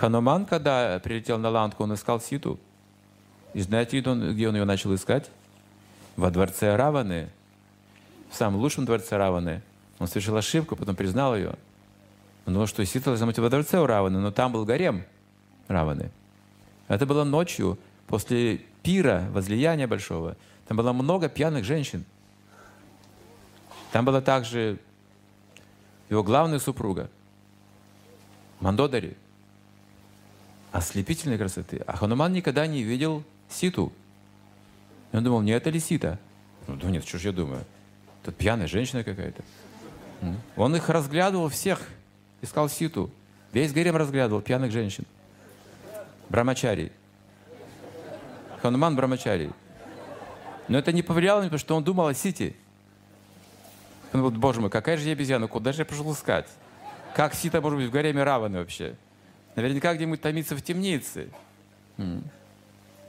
[0.00, 2.58] Хануман, когда прилетел на ланку, он искал Ситу.
[3.52, 4.08] И знаете, где
[4.48, 5.30] он, ее начал искать?
[6.16, 7.28] Во дворце Раваны.
[8.30, 9.60] В самом лучшем дворце Раваны.
[9.98, 11.54] Он совершил ошибку, потом признал ее.
[12.46, 15.04] Он думал, что Сита должна быть во дворце у Раваны, но там был гарем
[15.68, 16.10] Раваны.
[16.88, 20.34] Это было ночью, после пира, возлияния большого.
[20.66, 22.06] Там было много пьяных женщин.
[23.92, 24.78] Там была также
[26.08, 27.10] его главная супруга,
[28.60, 29.14] Мандодари,
[30.72, 31.82] ослепительной красоты.
[31.86, 33.92] А Хануман никогда не видел Ситу.
[35.12, 36.18] И он думал, не это ли Сита?
[36.66, 37.64] Ну, да нет, что ж я думаю.
[38.22, 39.42] Тут пьяная женщина какая-то.
[40.56, 41.80] Он их разглядывал всех,
[42.42, 43.10] искал Ситу.
[43.52, 45.04] Весь гарем разглядывал пьяных женщин.
[46.28, 46.92] Брамачари.
[48.62, 49.50] Хануман Брамачари.
[50.68, 52.54] Но это не повлияло на него, что он думал о Сите.
[54.12, 56.46] Он вот, боже мой, какая же я обезьяна, куда же я пошел искать?
[57.14, 58.94] Как Сита может быть в гареме Раваны вообще?
[59.56, 61.28] Наверняка где-нибудь томится в темнице.
[61.98, 62.04] И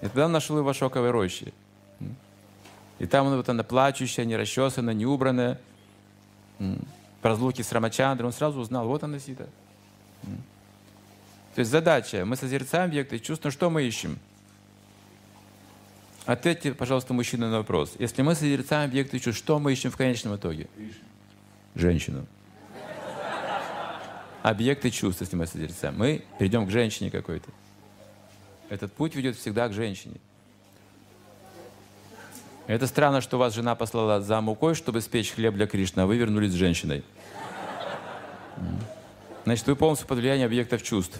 [0.00, 1.52] тогда он нашел его в шоковой роще.
[2.98, 5.58] И там он, вот она плачущая, не расчесанная, не убранная.
[6.58, 9.46] В разлуке с Рамачандрой он сразу узнал, вот она Сита.
[11.54, 14.18] То есть задача, мы созерцаем объекты чувств, но что мы ищем?
[16.26, 17.94] Ответьте, пожалуйста, мужчина на вопрос.
[17.98, 20.68] Если мы созерцаем объекты чувств, что мы ищем в конечном итоге?
[21.74, 22.26] Женщину.
[24.42, 25.94] Объекты чувств, если мы созерцаем.
[25.98, 27.50] Мы придем к женщине какой-то.
[28.70, 30.16] Этот путь ведет всегда к женщине.
[32.66, 36.16] Это странно, что вас жена послала за мукой, чтобы спечь хлеб для Кришны, а вы
[36.16, 37.02] вернулись с женщиной.
[39.44, 41.18] Значит, вы полностью под влиянием объектов чувств.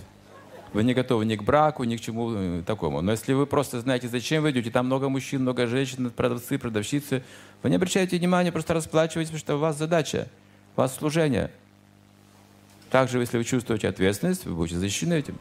[0.73, 3.01] Вы не готовы ни к браку, ни к чему э, такому.
[3.01, 7.25] Но если вы просто знаете, зачем вы идете, там много мужчин, много женщин, продавцы, продавщицы,
[7.65, 10.29] вы не обращаете внимания, просто расплачиваетесь, потому что у вас задача,
[10.77, 11.51] у вас служение.
[12.91, 15.39] Также, если вы чувствуете ответственность, вы будете защищены этим.